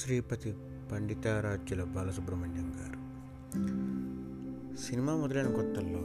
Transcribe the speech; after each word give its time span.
శ్రీపతి 0.00 0.56
పండితారాజ్యుల 0.92 1.84
బాలసుబ్రహ్మణ్యం 1.84 2.72
గారు. 2.76 2.96
సినిమా 4.76 5.16
మొదలైన 5.16 5.46
కొత్తల్లో 5.46 6.00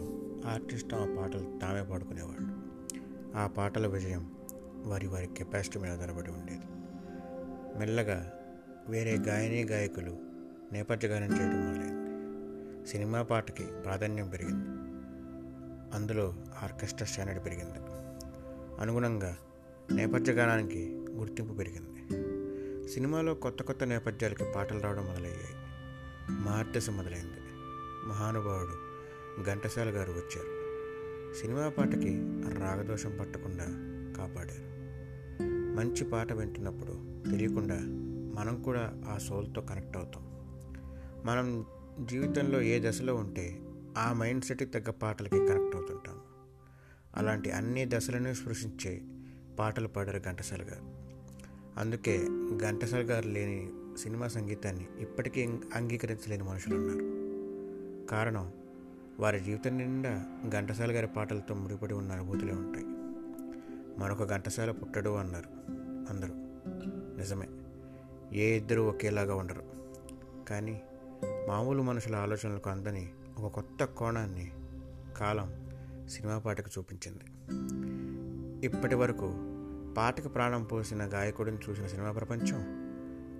ఆర్టిస్ట్ 0.49 0.93
ఆ 0.93 1.15
పాటలు 1.17 1.59
తామే 1.61 1.83
పాడుకునేవాళ్ళు. 1.83 2.53
ఆ 3.37 3.47
పాటల 3.47 3.87
విజయం 3.87 4.31
వారి 4.85 5.07
వారి 5.07 5.27
కెపాసిటీ 5.27 5.79
మీద 5.79 5.91
ఆధారపడి 5.91 6.31
ఉండేది. 6.31 6.65
మెల్లగా 7.79 8.33
వేరే 8.89 9.17
గాయని 9.17 9.63
గాయకులు 9.63 10.17
నేపథ్య 10.73 11.07
గానం 11.07 11.41
చేయడం 11.41 11.67
మొదలైంది. 11.67 12.87
సినిమా 12.87 13.21
పాటకి 13.21 13.63
ప్రాధాన్యం 13.63 14.29
పెరిగింది. 14.29 14.65
అందులో 15.95 16.35
ఆర్కెస్ట్రా 16.63 17.07
స్టాండర్డ్ 17.07 17.45
పెరిగింది. 17.45 17.79
అనుగుణంగా 18.81 19.37
నేపథ్య 19.91 20.33
గానానికి 20.33 21.05
గుర్తింపు 21.09 21.53
పెరిగింది. 21.53 22.24
సినిమాలో 22.93 23.33
కొత్త 23.33 23.63
కొత్త 23.63 23.83
నేపథ్యాలకి 23.83 24.43
పాటలు 24.55 24.79
రావడం 24.79 25.05
మొదలయ్యాయి. 25.05 25.55
మార్టెస్ 26.29 26.89
మొదలైంది. 26.89 27.37
మహానుభావుడు 28.07 28.75
ఘంటసాల 29.43 29.87
గారు 29.87 30.11
వచ్చారు. 30.11 30.65
సినిమా 31.41 31.69
పాటకి 31.69 32.17
రాగదోషం 32.59 33.17
పట్టకుండా 33.19 33.65
కాపాడారు. 34.17 34.75
మంచి 35.75 36.03
పాట 36.03 36.33
వింటున్నప్పుడు 36.33 36.91
తెలియకుండా 37.29 37.79
మనం 38.41 38.63
కూడా 38.63 38.93
ఆ 39.09 39.17
సోల్తో 39.17 39.61
కనెక్ట్ 39.61 39.97
అవుతాం. 39.97 40.23
మనం 41.25 41.65
జీవితంలో 42.05 42.61
ఏ 42.61 42.89
దశలో 42.89 43.15
ఉంటే 43.15 43.59
ఆ 43.97 44.13
మైండ్ 44.13 44.43
సెట్కి 44.43 44.65
తగ్గ 44.65 44.91
పాటలకి 44.91 45.37
కనెక్ట్ 45.37 45.75
అవుతుంటాం. 45.75 46.19
అలాంటి 47.15 47.51
అన్ని 47.51 47.85
దశలను 47.85 48.33
స్పృశించే 48.33 49.01
పాటలు 49.59 49.87
పాడారు 49.87 50.19
ఘంటసాల 50.19 50.61
గారు. 50.61 50.94
అందుకే 51.77 52.27
ఘంటసాల 52.57 53.01
గారు 53.01 53.27
లేని 53.27 53.69
సినిమా 53.97 54.27
సంగీతాన్ని 54.27 54.87
ఇప్పటికీ 54.99 55.45
అంగీకరించలేని 55.75 56.43
మనుషులు 56.43 56.75
ఉన్నారు. 56.75 57.15
కారణం 58.07 58.53
వారి 59.19 59.39
జీవితం 59.39 59.77
నిండా 59.77 60.25
ఘంటసాల 60.49 60.91
గారి 60.91 61.07
పాటలతో 61.07 61.55
ముడిపడి 61.55 61.93
ఉన్న 61.93 62.11
అనుభూతులే 62.11 62.53
ఉంటాయి. 62.53 62.85
మరొక 63.99 64.29
ఘంటసాల 64.29 64.71
పుట్టడు 64.71 65.09
అన్నారు 65.09 65.49
అందరూ. 66.09 66.33
నిజమే 67.17 67.47
ఏ 68.33 68.57
ఇద్దరు 68.57 68.81
ఒకేలాగా 68.81 69.35
ఉండరు. 69.35 69.63
కానీ 70.49 70.81
మామూలు 71.47 71.81
మనుషుల 71.81 72.15
ఆలోచనలకు 72.15 72.69
అందని 72.69 73.09
ఒక 73.37 73.53
కొత్త 73.53 73.85
కోణాన్ని 73.85 74.51
కాలం 75.17 75.53
సినిమా 76.07 76.37
పాటకు 76.37 76.69
చూపించింది. 76.77 77.23
ఇప్పటి 78.65 78.95
వరకు 78.95 79.54
పాటకు 79.97 80.27
ప్రాణం 80.27 80.63
పోసిన 80.63 81.03
గాయకుడిని 81.03 81.57
చూసిన 81.69 81.87
సినిమా 81.87 82.11
ప్రపంచం 82.11 82.59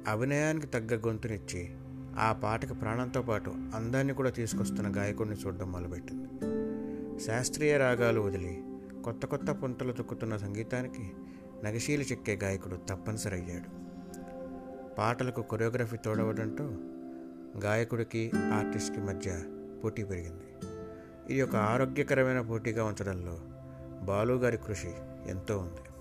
అభినయానికి 0.08 0.68
తగ్గ 0.68 0.96
గొంతునిచ్చి 0.96 1.76
ఆ 2.20 2.34
పాటకు 2.34 2.74
ప్రాణంతో 2.74 3.22
పాటు 3.22 3.50
అందాన్ని 3.50 4.14
కూడా 4.14 4.30
తీసుకొస్తున్న 4.30 4.98
గాయకుడిని 4.98 5.36
చూడడం 5.36 5.72
మొదలుపెట్టింది. 5.72 6.30
శాస్త్రీయ 7.20 7.78
రాగాలు 7.78 8.22
వదిలి 8.22 8.64
కొత్త 9.04 9.26
కొత్త 9.26 9.52
పుంతలు 9.52 9.94
తొక్కుతున్న 9.94 10.38
సంగీతానికి 10.38 11.12
నగశీలు 11.64 12.04
చెక్కే 12.04 12.36
గాయకుడు 12.36 12.76
తప్పనిసరి 12.76 13.36
అయ్యాడు. 13.36 13.70
పాటలకు 14.96 15.42
కొరియోగ్రఫీ 15.42 15.98
తోడవడంతో 15.98 16.64
గాయకుడికి 17.60 18.32
ఆర్టిస్ట్కి 18.36 19.02
మధ్య 19.02 19.42
పోటీ 19.84 20.04
పెరిగింది. 20.04 20.68
ఇది 21.30 21.42
ఒక 21.42 21.56
ఆరోగ్యకరమైన 21.56 22.42
పోటీగా 22.42 22.86
ఉంచడంలో 22.86 23.40
బాలుగారి 24.06 24.58
కృషి 24.58 24.94
ఎంతో 25.28 25.58
ఉంది. 25.58 25.95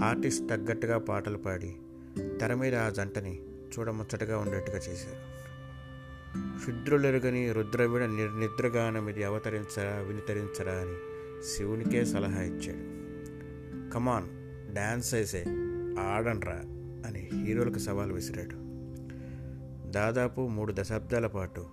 ఆర్టిస్ట్ 0.00 0.48
తగ్గట్టుగా 0.48 0.98
పాటలు 0.98 1.38
పాడి 1.38 1.76
తెర 2.40 2.54
మీద 2.54 2.74
ఆ 2.74 2.88
జంటని 2.88 3.42
చూడముచ్చటగా 3.78 4.38
ఉండేట్టుగా 4.38 4.76
చేశారు. 4.76 5.38
క్షుద్రులెరుగని 6.58 7.52
రుద్రవిడ 7.52 8.02
నిర్నిద్రగానమిది 8.02 9.24
అవతరించరా 9.24 9.96
వినితరించరా 9.96 10.72
అని 10.72 10.94
శివునికే 11.56 12.04
సలహా 12.04 12.42
ఇచ్చాడు. 12.42 12.98
కమాన్ 13.94 14.28
డ్యాన్స్ 14.72 15.14
వేసే 15.14 15.44
ఆడండ్రా 16.00 16.60
అని 17.08 17.30
హీరోలకు 17.44 17.78
సవాల్ 17.78 18.12
విసిరాడు. 18.12 18.68
దాదాపు 19.90 20.40
మూడు 20.40 20.74
దశాబ్దాల 20.76 21.26
పాటు 21.26 21.66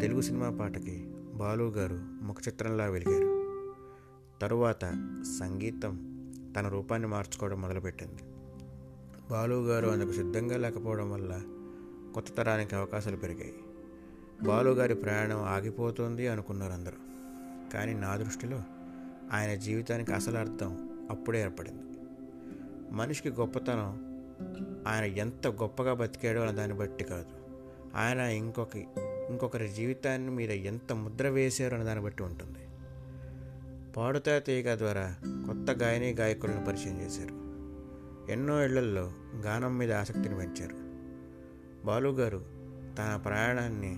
తెలుగు 0.00 0.20
సినిమా 0.20 0.50
పాటకి 0.50 1.04
బాలు 1.34 1.64
గారు 1.64 1.98
ముఖ 2.22 2.36
చిత్రంలా 2.48 2.86
వెలిగారు. 2.86 3.44
తరువాత 4.42 4.84
సంగీతం 5.40 6.15
తన 6.56 6.68
రూపాన్ని 6.68 7.08
మార్చుకోవడం 7.08 7.60
మొదలుపెట్టింది. 7.60 8.22
బాలు 9.30 9.66
గారు 9.66 9.88
అందుకు 9.88 10.12
సిద్ధంగా 10.12 10.56
లేకపోవడం 10.56 11.10
వల్ల 11.10 11.42
కొత్త 12.14 12.34
తరానికి 12.34 12.74
అవకాశాలు 12.74 13.16
పెరిగాయి. 13.16 13.54
బాలు 14.42 14.70
గారి 14.70 14.94
ప్రయాణం 14.94 15.42
ఆగిపోతుంది 15.42 16.28
అనుకున్నారు 16.28 16.72
అందరూ 16.72 16.96
కానీ 17.72 17.94
నా 17.94 18.16
దృష్టిలో 18.16 18.62
ఆయన 19.32 19.54
జీవితానికి 19.54 20.12
అసలు 20.12 20.38
అర్థం 20.38 20.90
అప్పుడే 21.10 21.42
ఏర్పడింది. 21.42 21.82
మనిషికి 22.90 23.30
గొప్పతనం 23.30 24.06
ఆయన 24.86 25.04
ఎంత 25.04 25.46
గొప్పగా 25.46 25.94
బతికాడో 25.94 26.40
అన్న 26.40 26.52
దాన్ని 26.52 26.76
బట్టి 26.76 27.04
కాదు. 27.04 27.26
ఆయన 27.94 28.18
ఇంకొక 28.18 28.76
ఇంకొకరి 29.30 29.68
జీవితాన్ని 29.68 30.30
మీద 30.30 30.50
ఎంత 30.50 30.92
ముద్ర 30.92 31.28
వేశారో 31.28 31.74
అన్న 31.74 31.86
దాన్ని 31.86 32.04
బట్టి 32.04 32.22
ఉంటుంది. 32.22 32.58
పాడుతా 33.96 34.38
తీగ 34.38 34.74
ద్వారా 34.74 35.16
కొత్త 35.26 35.70
గాయని 35.70 36.10
గాయకులను 36.10 36.64
పరిచయం 36.64 37.00
చేశారు. 37.00 37.34
ఎన్నో 38.32 38.64
ఇళ్ళల్లో 38.64 39.12
గానం 39.36 39.78
మీద 39.78 39.92
ఆసక్తిని 39.92 40.36
పెంచారు. 40.36 40.76
బాలుగారు 41.86 42.44
తన 42.98 43.20
ప్రయాణాన్ని 43.24 43.96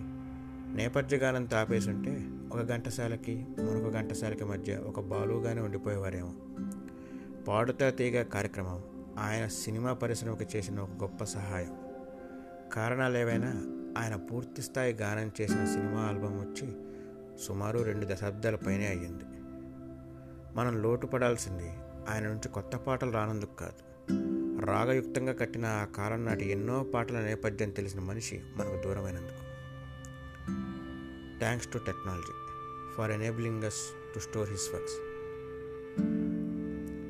నేపథ్య 0.77 1.17
గానం 1.17 1.45
తాపేసుంటే 1.45 2.27
ఒక 2.53 2.69
ఘంటసాలకి 2.69 3.47
మరొక 3.59 3.95
గంటసాలకి 3.95 4.45
మధ్య 4.45 4.77
ఒక 4.77 5.01
బాలుగానే 5.01 5.61
ఉండిపోయేవారేమో. 5.61 6.33
పాడుతా 7.49 7.91
తీగ 7.91 8.23
కార్యక్రమం 8.23 8.83
ఆయన 9.19 9.47
సినిమా 9.47 9.93
పరిశ్రమకు 9.93 10.45
చేసిన 10.57 10.81
ఒక 10.81 10.91
గొప్ప 10.91 11.25
సహాయం. 11.25 11.77
కారణాలు 12.73 13.19
ఏవైనా 13.19 13.51
ఆయన 13.99 14.17
పూర్తిస్థాయి 14.17 14.93
గానం 14.93 15.31
చేసిన 15.41 15.65
సినిమా 15.67 16.01
ఆల్బమ్ 16.01 16.41
వచ్చి 16.41 16.73
సుమారు 17.39 17.79
రెండు 17.79 18.07
దశాబ్దాల 18.07 18.55
పైనే 18.55 18.87
అయ్యింది. 18.87 19.25
మనం 20.59 20.83
లోటు 20.83 21.07
పడాల్సింది 21.07 21.71
ఆయన 22.09 22.25
నుంచి 22.25 22.49
కొత్త 22.49 22.77
పాటలు 22.77 23.11
రానందుకు 23.11 23.57
కాదు. 23.57 23.89
రాగయుక్తంగా 24.67 25.33
కట్టిన 25.33 25.67
ఆ 25.67 25.85
కాలం 25.85 26.25
నాటి 26.25 26.51
ఎన్నో 26.51 26.83
పాటల 26.95 27.21
నేపథ్యం 27.21 27.71
తెలిసిన 27.71 28.01
మనిషి 28.01 28.41
మనకు 28.57 28.83
దూరమైనందుకు. 28.83 29.49
Thanks 31.39 31.73
to 31.73 31.79
technology 31.79 32.33
for 32.97 33.11
enabling 33.11 33.65
us 33.65 34.15
to 34.15 34.21
store 34.21 34.51
his 34.51 34.75
works 34.75 34.95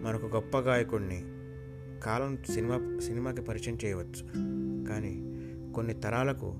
మనకు 0.04 0.26
గొప్ప 0.26 0.58
గాయకుడిని 0.58 1.20
కాలం 2.00 2.44
సినిమా 2.54 3.00
సినిమాకి 3.00 3.42
పరిచయం 3.42 3.78
చేయవచ్చు. 3.84 4.26
కానీ 4.88 5.14
కొన్ని 5.74 5.94
తరాలకు 5.94 6.54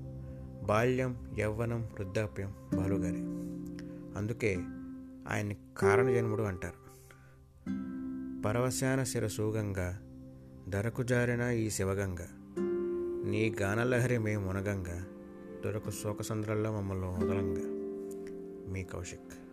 బాల్యం 0.63 1.35
యవ్వనం 1.39 1.81
వృద్ధాప్యం 1.81 2.53
బాలుగారి. 2.75 3.21
అందుకే 4.17 4.57
ఆయన్ని 5.29 5.57
కారణజన్ముడు 5.77 6.43
అంటారు. 6.43 6.89
పరవశాన 8.41 9.03
శిరసూగంగా 9.03 9.99
ధరకు 10.69 11.03
జారిన 11.03 11.41
ఈ 11.41 11.69
శివగంగ 11.69 12.17
నీ 13.29 13.55
గానలహరి 13.61 14.17
మే 14.17 14.37
మునగంగా 14.37 15.05
దొరకు 15.65 15.91
శోకసంద్రంలో 15.91 16.71
మమ్మల్ని 16.71 17.07
వదలంగా. 17.07 17.61
మీ 18.73 18.83
కౌశిక్. 18.83 19.48